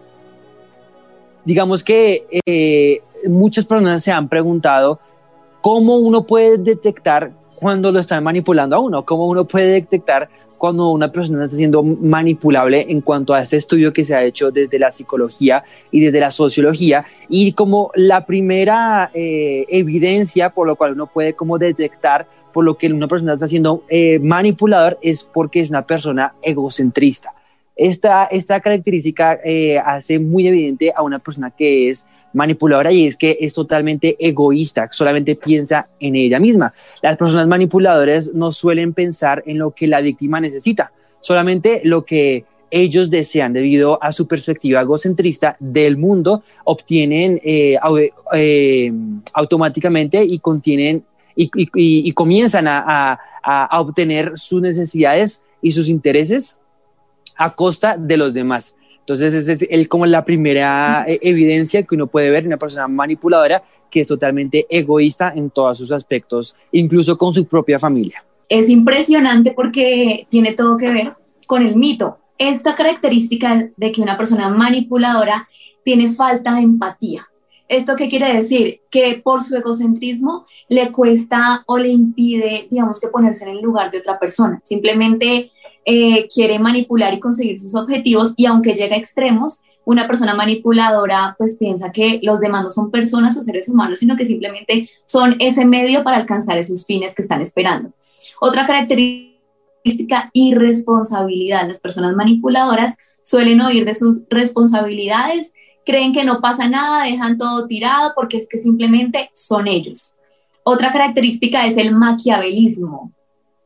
[1.44, 5.00] Digamos que muchas personas se han preguntado
[5.62, 10.90] cómo uno puede detectar cuando lo están manipulando a uno, cómo uno puede detectar cuando
[10.92, 14.80] una persona está siendo manipulable en cuanto a este estudio que se ha hecho desde
[14.80, 21.08] la psicología y desde la sociología y como la primera evidencia por lo cual uno
[21.08, 25.70] puede como detectar por lo que una persona está siendo eh, manipulador es porque es
[25.70, 27.34] una persona egocentrista.
[27.76, 33.18] esta, esta característica eh, hace muy evidente a una persona que es manipuladora y es
[33.18, 36.74] que es totalmente egoísta, solamente piensa en ella misma.
[37.02, 42.46] Las personas manipuladoras no suelen pensar en lo que la víctima necesita, solamente lo que
[42.76, 47.78] ellos desean debido a su perspectiva egocentrista del mundo, obtienen eh,
[48.34, 48.92] eh,
[49.36, 51.04] automáticamente y contienen
[51.36, 53.20] y, comienzan a,
[53.72, 56.60] obtener sus necesidades y sus intereses
[57.38, 58.78] a costa de los demás.
[59.00, 62.58] Entonces, esa es el, como la primera eh, evidencia que uno puede ver en una
[62.58, 68.24] persona manipuladora que es totalmente egoísta en todos sus aspectos, incluso con su propia familia.
[68.48, 71.14] Es impresionante porque tiene todo que ver
[71.46, 72.18] con el mito.
[72.38, 75.48] Esta característica de que una persona manipuladora
[75.84, 77.28] tiene falta de empatía.
[77.74, 78.82] ¿Esto qué quiere decir?
[78.92, 83.90] Que por su egocentrismo le cuesta o le impide, digamos que ponerse en el lugar
[83.90, 84.62] de otra persona.
[84.64, 85.52] Simplemente
[85.84, 91.36] eh, quiere manipular y conseguir sus objetivos y aunque llega a extremos, una persona manipuladora
[91.40, 95.36] pues piensa que los demás no son personas o seres humanos, sino que simplemente son
[95.40, 97.92] ese medio para alcanzar esos fines que están esperando.
[98.40, 101.68] Otra característica, irresponsabilidad.
[101.68, 105.54] Las personas manipuladoras suelen oír de sus responsabilidades,
[105.86, 110.18] creen que no pasa nada, dejan todo tirado porque es que simplemente son ellos.
[110.64, 113.12] Otra característica es el maquiavelismo.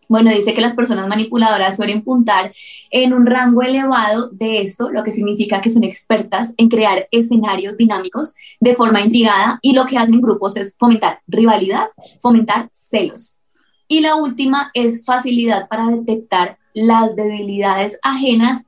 [0.09, 2.53] Bueno, dice que las personas manipuladoras suelen puntar
[2.91, 7.75] en un rango elevado de esto, lo que significa que son expertas en crear escenarios
[7.75, 11.87] dinámicos de forma intrigada y lo que hacen en grupos es fomentar rivalidad,
[12.21, 13.35] fomentar celos.
[13.89, 18.65] Y la última es facilidad para detectar las debilidades ajenas,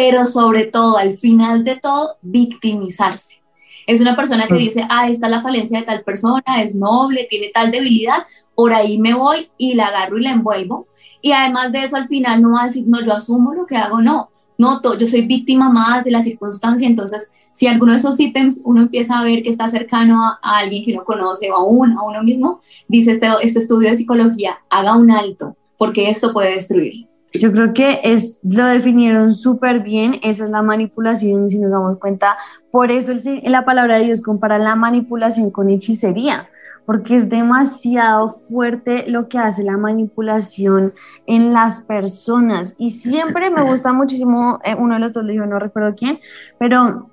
[0.00, 3.42] pero sobre todo, al final de todo, victimizarse.
[3.86, 7.26] Es una persona que dice, ah, esta es la falencia de tal persona, es noble,
[7.28, 10.86] tiene tal debilidad, por ahí me voy y la agarro y la envuelvo.
[11.20, 13.76] Y además de eso, al final no va a decir, no, yo asumo lo que
[13.76, 18.18] hago, no, no, yo soy víctima más de la circunstancia, entonces si alguno de esos
[18.18, 21.92] ítems uno empieza a ver que está cercano a, alguien que no conoce o aún
[21.92, 26.54] a uno mismo, dice este, este estudio de psicología, haga un alto, porque esto puede
[26.54, 27.09] destruir.
[27.32, 31.96] Yo creo que es, lo definieron súper bien, esa es la manipulación, si nos damos
[31.98, 32.36] cuenta.
[32.72, 36.48] Por eso el, la palabra de Dios compara la manipulación con hechicería,
[36.86, 40.92] porque es demasiado fuerte lo que hace la manipulación
[41.26, 42.74] en las personas.
[42.78, 46.18] Y siempre me gusta muchísimo, eh, uno de los dos le dijo, no recuerdo quién,
[46.58, 47.10] pero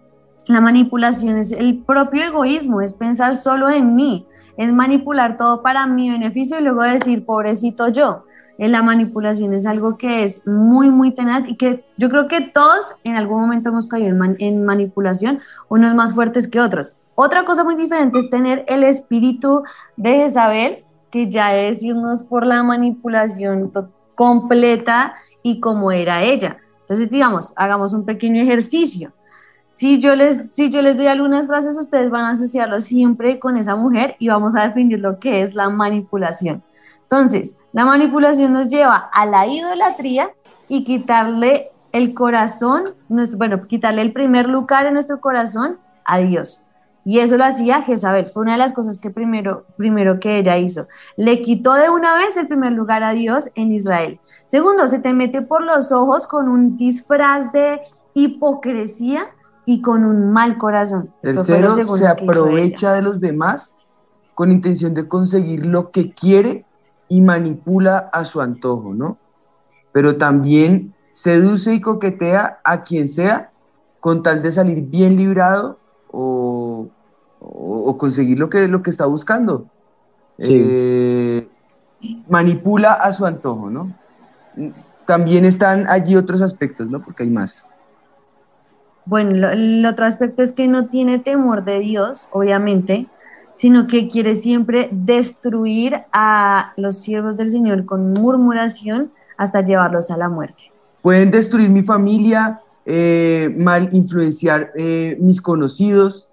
[0.47, 4.25] la manipulación es el propio egoísmo, es pensar solo en mí,
[4.57, 8.23] es manipular todo para mi beneficio y luego decir, pobrecito yo
[8.57, 12.95] la manipulación es algo que es muy, muy tenaz y que yo creo que todos
[13.03, 15.39] en algún momento hemos caído en, manipulación,
[15.69, 16.97] unos más fuertes que otros.
[17.13, 19.63] Otra cosa muy diferente es tener el espíritu
[19.95, 23.71] de saber que ya es irnos por la manipulación
[24.15, 26.57] completa y como era ella.
[26.81, 29.13] Entonces, digamos, hagamos un pequeño ejercicio.
[29.71, 33.57] Si yo, les, si yo les doy algunas frases, ustedes van a asociarlo siempre con
[33.57, 36.63] esa mujer y vamos a definir lo que es la manipulación.
[37.09, 40.31] Entonces, la manipulación nos lleva a la idolatría
[40.67, 42.95] y quitarle el corazón,
[43.37, 46.63] bueno, quitarle el primer lugar en nuestro corazón a Dios.
[47.05, 50.57] Y eso lo hacía Jezabel, fue una de las cosas que primero, primero que ella
[50.57, 50.87] hizo.
[51.15, 54.19] Le quitó de una vez el primer lugar a Dios en Israel.
[54.45, 57.79] Segundo, se te mete por los ojos con un disfraz de
[58.13, 59.23] hipocresía
[59.65, 61.13] y con un mal corazón.
[61.21, 63.73] Tercero, se aprovecha de los demás
[64.35, 66.66] con intención de conseguir lo que quiere
[67.09, 69.17] y manipula a su antojo, ¿no?
[69.91, 73.51] Pero también seduce y coquetea a quien sea
[73.99, 75.79] con tal de salir bien librado
[76.11, 76.87] o,
[77.97, 79.65] conseguir lo que, lo que está buscando.
[80.37, 81.47] Eh,
[82.29, 83.91] manipula a su antojo, ¿no?
[85.05, 87.01] También están allí otros aspectos, ¿no?
[87.01, 87.67] Porque hay más.
[89.05, 93.07] Bueno, el otro aspecto es que no tiene temor de Dios, obviamente,
[93.57, 100.17] sino que quiere siempre destruir a los siervos del Señor con murmuración hasta llevarlos a
[100.17, 100.71] la muerte.
[101.01, 106.29] Pueden destruir mi familia, eh, mal influenciar eh, mis conocidos,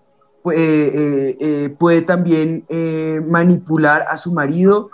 [0.52, 2.66] eh, puede también
[3.26, 4.90] manipular a su marido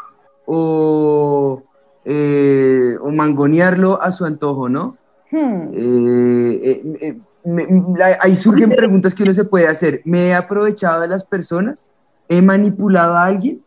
[0.46, 1.64] o,
[2.06, 4.96] o, mangonearlo a su antojo, ¿no?
[5.32, 5.72] Hmm.
[8.20, 10.00] ahí surgen preguntas que uno se puede hacer.
[10.04, 11.92] ¿Me he aprovechado de las personas?
[12.30, 13.60] ¿He manipulado a alguien?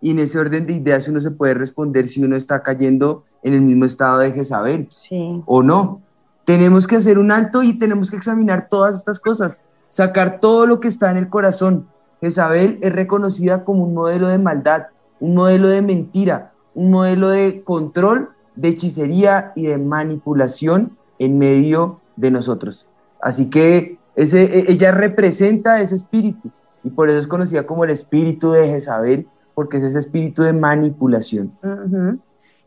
[0.00, 3.54] Y en ese orden de ideas uno se puede responder si uno está cayendo en
[3.54, 5.40] el mismo estado de Jezabel sí.
[5.46, 6.00] o no.
[6.44, 10.80] Tenemos que hacer un alto y tenemos que examinar todas estas cosas, sacar todo lo
[10.80, 11.86] que está en el corazón.
[12.20, 14.86] Jezabel es reconocida como un modelo de maldad,
[15.20, 22.00] un modelo de mentira, un modelo de control, de hechicería y de manipulación en medio
[22.16, 22.88] de nosotros.
[23.22, 26.50] Así que ese, e, ella representa ese espíritu
[26.82, 30.52] y por eso es conocida como el espíritu de Jezabel, porque es ese espíritu de
[30.52, 31.52] manipulación.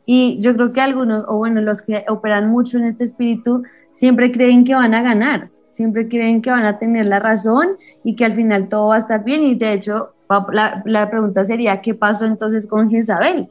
[0.06, 4.32] Y yo creo que algunos, o bueno, los que operan mucho en este espíritu, siempre
[4.32, 8.26] creen que van a ganar, siempre creen que van a tener la razón y que
[8.26, 9.44] al final todo va a estar bien.
[9.44, 10.14] Y de hecho,
[10.52, 13.50] la, la pregunta sería, ¿qué pasó entonces con Jezabel?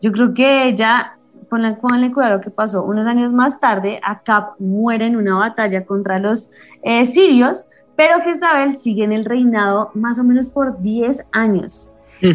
[0.00, 1.16] Yo creo que ella,
[1.48, 6.18] ponle, ponle cuidado que pasó, unos años más tarde, Acab muere en una batalla contra
[6.18, 6.50] los
[6.82, 11.88] eh, sirios, pero Jezabel sigue en el reinado más o menos por 10 años.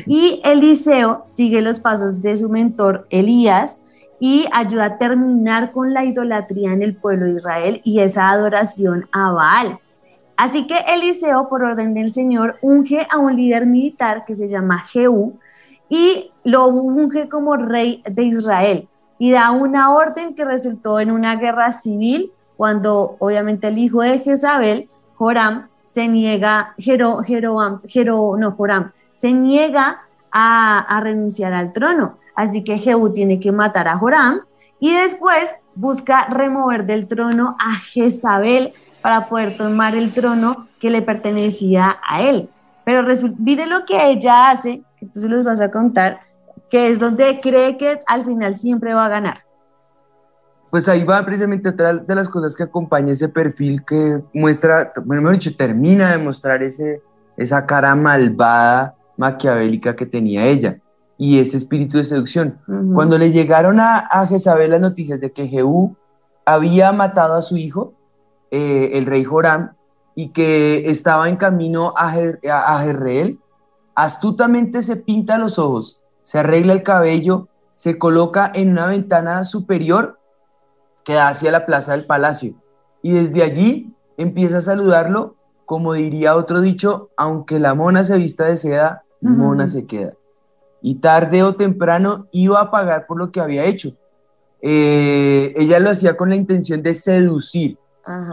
[0.06, 3.82] Y Eliseo sigue los pasos de su mentor Elías
[4.20, 9.08] y ayuda a terminar con la idolatría en el pueblo de Israel y esa adoración
[9.14, 9.80] a Baal.
[10.36, 14.80] Así que Eliseo, por orden del Señor, unge a un líder militar que se llama
[14.80, 15.40] Jehú
[15.90, 18.88] y lo unge como rey de Israel
[19.20, 24.20] y da una orden que resultó en una guerra civil cuando obviamente el hijo de
[24.20, 30.02] Jezabel, Joram, se niega, no, Joram, se niega
[30.32, 32.18] a, a, renunciar al trono.
[32.36, 34.42] Así que Jehú tiene que matar a Joram
[34.80, 41.02] y después busca remover del trono a Jezabel para poder tomar el trono que le
[41.02, 42.50] pertenecía a él.
[42.84, 43.04] Pero
[43.38, 46.22] mire lo que ella hace, que tú se los vas a contar,
[46.70, 49.47] que es donde cree que al final siempre va a ganar.
[50.70, 55.22] Pues ahí va precisamente otra de las cosas que acompaña ese perfil que muestra, bueno,
[55.22, 57.02] mejor dicho, termina de mostrar ese,
[57.38, 60.78] esa cara malvada, maquiavélica que tenía ella
[61.18, 62.60] y ese espíritu de seducción.
[62.94, 65.96] Cuando le llegaron a, a Jezabel las noticias de que Jehú
[66.46, 67.94] había matado a su hijo,
[68.52, 69.72] eh, el rey Joram,
[70.16, 72.14] y que estaba en camino a,
[72.52, 73.40] a, Jerreel,
[73.96, 80.17] astutamente se pinta los ojos, se arregla el cabello, se coloca en una ventana superior
[81.08, 82.54] que da hacia la plaza del palacio,
[83.02, 88.46] y desde allí empieza a saludarlo, como diría otro dicho, aunque la mona se vista
[88.46, 90.16] de seda, mona se queda.
[90.82, 93.94] Y tarde o temprano iba a pagar por lo que había hecho.
[94.62, 97.78] Eh, ella lo hacía con la intención de seducir,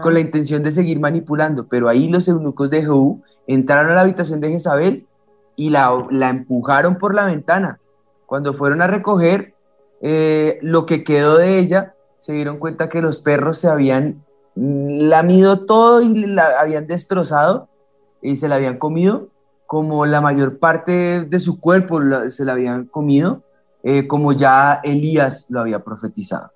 [0.03, 4.01] con la intención de seguir manipulando, pero ahí los eunucos de Jehú entraron a la
[4.01, 5.07] habitación de Jezabel
[5.55, 7.79] y la, la empujaron por la ventana.
[8.25, 9.53] Cuando fueron a recoger
[10.01, 14.23] eh, lo que quedó de ella, se dieron cuenta que los perros se habían
[14.55, 17.67] lamido todo y la habían destrozado
[18.21, 19.29] y se la habían comido,
[19.67, 21.99] como la mayor parte de su cuerpo
[22.29, 23.43] se la habían comido,
[23.83, 26.51] eh, como ya Elías lo había profetizado.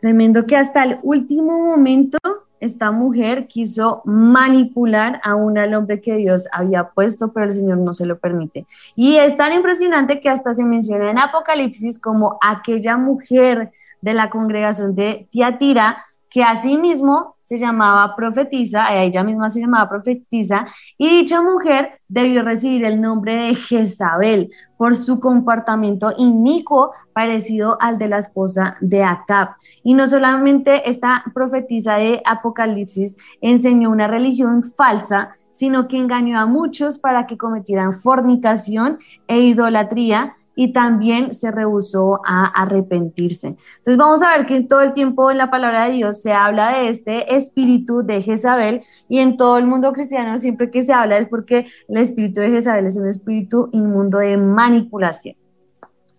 [0.00, 2.18] Tremendo que hasta el último momento
[2.60, 7.94] esta mujer quiso manipular aún al hombre que Dios había puesto, pero el Señor no
[7.94, 8.66] se lo permite.
[8.94, 14.30] Y es tan impresionante que hasta se menciona en Apocalipsis como aquella mujer de la
[14.30, 20.66] congregación de Tiatira que asimismo se llamaba profetisa, ella misma se llamaba profetisa,
[20.98, 27.96] y dicha mujer debió recibir el nombre de Jezabel por su comportamiento inicuo parecido al
[27.96, 29.56] de la esposa de Acab.
[29.82, 36.44] Y no solamente esta profetisa de Apocalipsis enseñó una religión falsa, sino que engañó a
[36.44, 43.46] muchos para que cometieran fornicación e idolatría y también se rehusó a arrepentirse.
[43.76, 46.72] Entonces vamos a ver que todo el tiempo en la palabra de Dios se habla
[46.72, 51.16] de este espíritu de Jezabel y en todo el mundo cristiano siempre que se habla
[51.16, 55.36] es porque el espíritu de Jezabel es un espíritu inmundo de manipulación.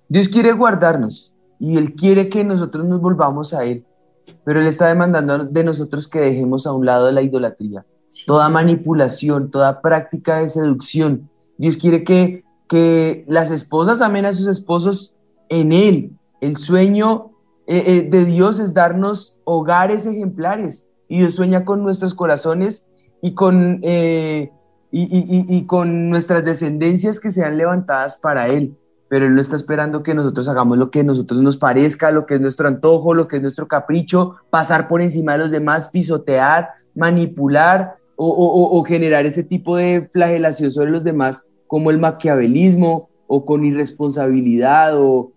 [0.07, 3.83] Dios quiere guardarnos y Él quiere que nosotros nos volvamos a Él,
[4.45, 7.85] pero Él está demandando de nosotros que dejemos a un lado la idolatría,
[8.25, 11.29] toda manipulación, toda práctica de seducción.
[11.57, 15.15] Dios quiere que que las esposas amen a sus esposos
[15.49, 16.11] en Él.
[16.39, 17.31] El sueño
[17.67, 22.85] eh, eh, de Dios es darnos hogares ejemplares y Dios sueña con nuestros corazones
[23.21, 24.51] y con, eh,
[24.91, 28.77] y, con nuestras descendencias que sean levantadas para Él.
[29.09, 32.27] Pero Él no está esperando que nosotros hagamos lo que a nosotros nos parezca, lo
[32.27, 35.87] que es nuestro antojo, lo que es nuestro capricho, pasar por encima de los demás,
[35.87, 43.45] pisotear, manipular o generar ese tipo de flagelación sobre los demás como el maquiavelismo o
[43.45, 45.31] con irresponsabilidad o,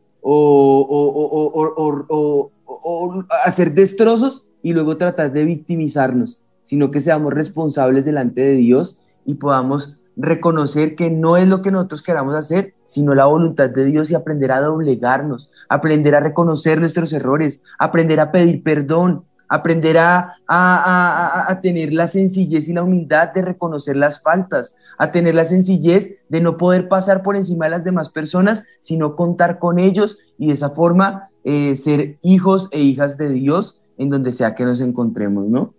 [3.44, 9.34] hacer destrozos y luego tratar de victimizarnos, sino que seamos responsables delante de Dios y
[9.34, 14.10] podamos reconocer que no es lo que nosotros queramos hacer, sino la voluntad de Dios
[14.10, 20.36] y aprender a doblegarnos, aprender a reconocer nuestros errores, aprender a pedir perdón, aprender a,
[20.48, 26.14] a, tener la sencillez y la humildad de reconocer las faltas, a tener la sencillez
[26.30, 30.46] de no poder pasar por encima de las demás personas, sino contar con ellos y
[30.46, 34.80] de esa forma eh, ser hijos e hijas de Dios en donde sea que nos
[34.80, 35.74] encontremos, ¿no?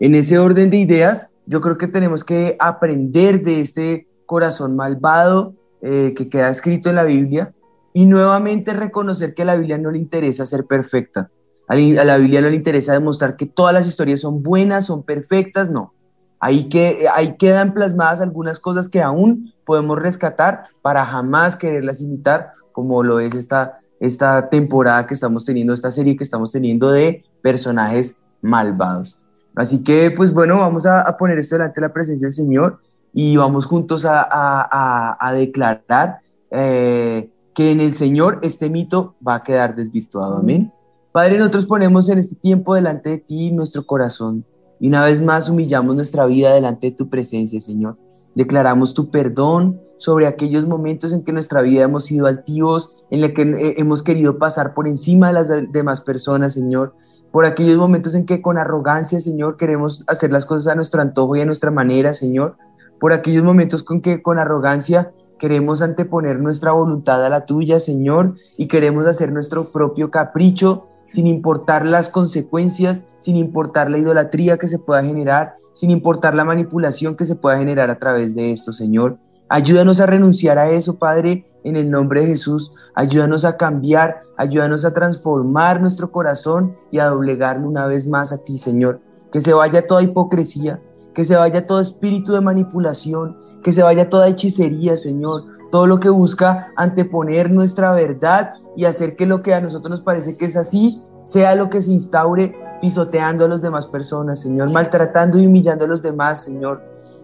[0.00, 5.54] En ese orden de ideas, yo creo que tenemos que aprender de este corazón malvado
[5.82, 7.54] eh, que queda escrito en la Biblia
[7.92, 11.30] y nuevamente reconocer que a la Biblia no le interesa ser perfecta.
[11.66, 15.70] A la Biblia no le interesa demostrar que todas las historias son buenas, son perfectas,
[15.70, 15.94] no.
[16.38, 22.52] Ahí, que, ahí quedan plasmadas algunas cosas que aún podemos rescatar para jamás quererlas imitar,
[22.72, 27.24] como lo es esta, esta temporada que estamos teniendo, esta serie que estamos teniendo de
[27.40, 29.18] personajes malvados.
[29.56, 32.80] Así que, pues bueno, vamos a, poner esto delante de la presencia del Señor
[33.12, 36.18] y vamos juntos a, declarar
[36.50, 40.36] eh, que en el Señor este mito va a quedar desvirtuado.
[40.36, 40.70] Amén.
[41.14, 44.44] Padre, nosotros ponemos en este tiempo delante de ti nuestro corazón
[44.80, 47.96] y una vez más humillamos nuestra vida delante de tu presencia, Señor.
[48.34, 53.30] Declaramos tu perdón sobre aquellos momentos en que nuestra vida hemos sido altivos, en los
[53.30, 56.96] que eh, hemos querido pasar por encima de las demás personas, Señor.
[57.30, 61.36] Por aquellos momentos en que con arrogancia, Señor, queremos hacer las cosas a nuestro antojo
[61.36, 62.56] y a nuestra manera, Señor.
[62.98, 68.34] Por aquellos momentos con que con arrogancia queremos anteponer nuestra voluntad a la tuya, Señor,
[68.58, 74.68] y queremos hacer nuestro propio capricho sin importar las consecuencias, sin importar la idolatría que
[74.68, 78.72] se pueda generar, sin importar la manipulación que se pueda generar a través de esto,
[78.72, 79.18] Señor.
[79.48, 82.72] Ayúdanos a renunciar a eso, Padre, en el nombre de Jesús.
[82.94, 88.38] Ayúdanos a cambiar, ayúdanos a transformar nuestro corazón y a doblegarlo una vez más a
[88.38, 89.00] ti, Señor.
[89.30, 90.80] Que se vaya toda hipocresía,
[91.14, 95.44] que se vaya todo espíritu de manipulación, que se vaya toda hechicería, Señor.
[95.74, 100.00] Todo lo que busca anteponer nuestra verdad y hacer que lo que a nosotros nos
[100.02, 104.72] parece que es así sea lo que se instaure pisoteando a las demás personas, Señor,
[104.72, 106.80] maltratando y humillando a los demás, Señor,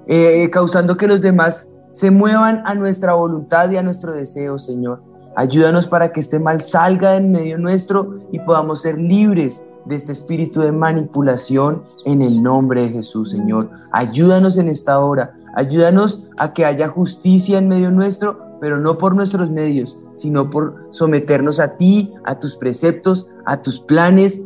[0.09, 5.01] eh, causando que los demás se muevan a nuestra voluntad y a nuestro deseo, Señor.
[5.37, 10.11] Ayúdanos para que este mal salga en medio nuestro y podamos ser libres de este
[10.11, 13.71] espíritu de manipulación en el nombre de Jesús, Señor.
[13.93, 15.35] Ayúdanos en esta hora.
[15.55, 20.89] Ayúdanos a que haya justicia en medio nuestro, pero no por nuestros medios, sino por
[20.91, 24.41] someternos a ti, a tus preceptos, a tus planes,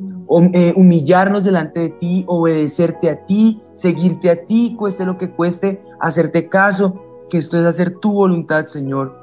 [0.55, 5.83] eh, humillarnos delante de ti, obedecerte a ti, seguirte a ti, cueste lo que cueste,
[6.01, 9.15] hacerte caso, que esto es hacer tu voluntad, Señor,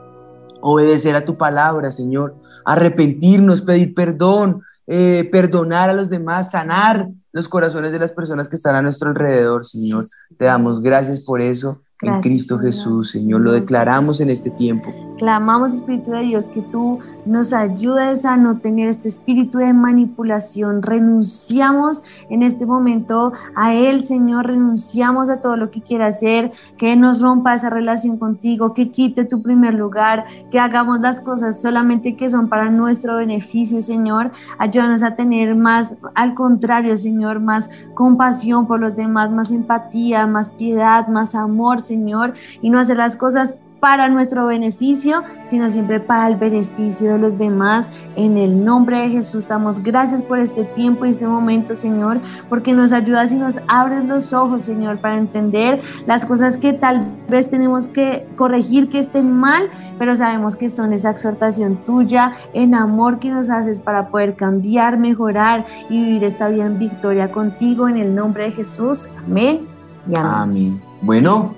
[0.62, 7.48] obedecer a tu palabra, Señor, arrepentirnos, pedir perdón, eh, perdonar a los demás, sanar los
[7.48, 10.06] corazones de las personas que están a nuestro alrededor, Señor.
[10.38, 13.42] Te damos gracias por eso en Cristo Jesús, Señor.
[13.42, 14.90] Lo declaramos en este tiempo.
[15.22, 16.98] Clamamos, Espíritu de Dios, que tú
[17.28, 20.82] nos ayudes a no tener este espíritu de manipulación.
[20.82, 22.02] Renunciamos
[22.32, 24.48] en este momento a Él, Señor.
[24.48, 29.24] Renunciamos a todo lo que quiera hacer, que nos rompa esa relación contigo, que quite
[29.24, 34.32] tu primer lugar, que hagamos las cosas solamente que son para nuestro beneficio, Señor.
[34.58, 40.50] Ayúdanos a tener más, al contrario, Señor, más compasión por los demás, más empatía, más
[40.50, 46.30] piedad, más amor, Señor, y no hacer las cosas para nuestro beneficio, sino siempre para
[46.30, 47.92] el beneficio de los demás.
[48.16, 52.74] En el nombre de Jesús damos gracias por este tiempo y este momento, Señor, porque
[52.74, 57.50] nos ayudas y nos abres los ojos, Señor, para entender las cosas que tal vez
[57.50, 63.20] tenemos que corregir, que estén mal, pero sabemos que son esa exhortación tuya en amor
[63.20, 67.90] que nos haces para poder cambiar, mejorar y vivir esta vida en victoria contigo.
[67.90, 69.10] En el nombre de Jesús.
[69.26, 69.68] Amén.
[70.08, 70.32] Y amén.
[70.32, 70.82] amén.
[71.02, 71.56] Bueno,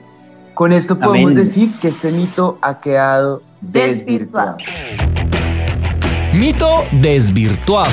[0.54, 4.58] con esto podemos decir que este mito ha quedado desvirtuado.
[6.34, 7.90] Mito desvirtuado.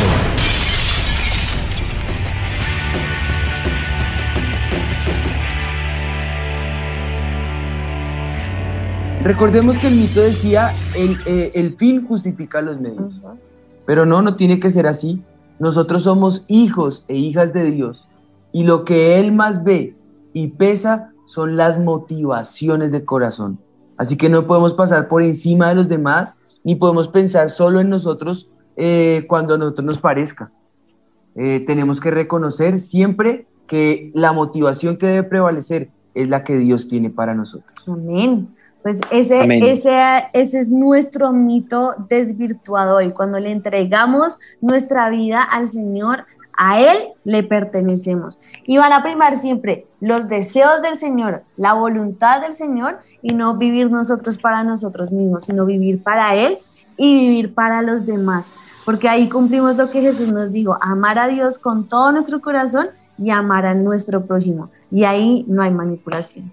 [9.23, 13.21] Recordemos que el mito decía el, eh, el fin justifica los medios.
[13.87, 15.23] Pero no, no tiene que ser así.
[15.59, 18.09] Nosotros somos hijos e hijas de Dios.
[18.53, 19.95] Y lo que Él más ve
[20.33, 23.61] y pesa son las motivaciones del corazón.
[23.97, 27.89] Así que no podemos pasar por encima de los demás, ni podemos pensar solo en
[27.89, 30.51] nosotros eh, cuando a nosotros nos parezca.
[31.37, 36.89] Eh, tenemos que reconocer siempre que la motivación que debe prevalecer es la que Dios
[36.89, 37.79] tiene para nosotros.
[37.87, 38.49] Amén.
[38.83, 45.69] Pues ese, ese, ese es nuestro mito desvirtuado y cuando le entregamos nuestra vida al
[45.69, 46.25] Señor,
[46.63, 48.39] a Él le pertenecemos.
[48.67, 53.57] Y van a primar siempre los deseos del Señor, la voluntad del Señor y no
[53.57, 56.59] vivir nosotros para nosotros mismos, sino vivir para Él
[56.99, 58.53] y vivir para los demás.
[58.85, 62.89] Porque ahí cumplimos lo que Jesús nos dijo, amar a Dios con todo nuestro corazón
[63.17, 64.69] y amar a nuestro prójimo.
[64.91, 66.53] Y ahí no hay manipulación.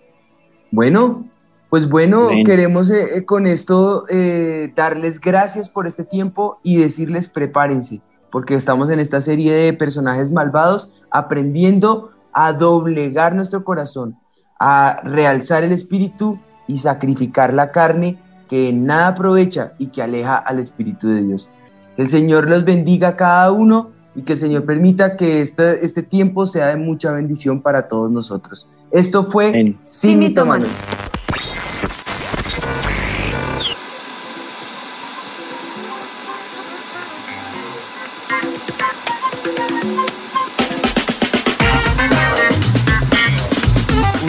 [0.72, 1.26] Bueno,
[1.70, 8.00] pues bueno, queremos eh, con esto eh, darles gracias por este tiempo y decirles prepárense
[8.32, 14.18] porque estamos en esta serie de personajes malvados aprendiendo a doblegar nuestro corazón,
[14.60, 18.18] a realzar el espíritu y sacrificar la carne
[18.48, 21.50] que nada aprovecha y que aleja al espíritu de Dios.
[21.96, 25.84] Que el Señor los bendiga a cada uno y que el Señor permita que este,
[25.86, 28.70] este tiempo sea de mucha bendición para todos nosotros.
[28.92, 30.86] Esto fue Sin Mitómanos.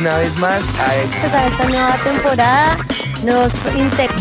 [0.09, 2.78] Una vez más a esta empezar esta nueva temporada.
[3.26, 3.52] Nos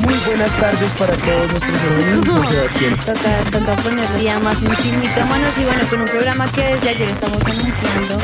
[0.01, 2.27] Muy buenas tardes para todos nuestros.
[2.27, 2.99] Juan Sebastián.
[3.05, 4.75] Toca, toca poner día más un
[5.57, 8.19] y bueno, con un programa que desde ayer estamos anunciando